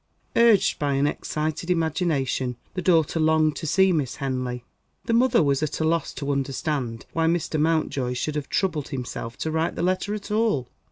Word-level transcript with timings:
Urged 0.35 0.79
by 0.79 0.93
an 0.93 1.05
excited 1.05 1.69
imagination, 1.69 2.55
the 2.73 2.81
daughter 2.81 3.19
longed 3.19 3.55
to 3.57 3.67
see 3.67 3.91
Miss 3.91 4.15
Henley. 4.15 4.63
The 5.05 5.13
mother 5.13 5.43
was 5.43 5.61
at 5.61 5.79
a 5.79 5.83
loss 5.83 6.11
to 6.15 6.31
understand 6.31 7.05
why 7.13 7.27
Mr. 7.27 7.59
Mountjoy 7.59 8.13
should 8.15 8.33
have 8.33 8.49
troubled 8.49 8.87
himself 8.87 9.37
to 9.37 9.51
write 9.51 9.75
the 9.75 9.83
letter 9.83 10.15
at 10.15 10.31
all. 10.31 10.69